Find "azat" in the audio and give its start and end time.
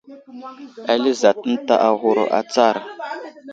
1.15-1.39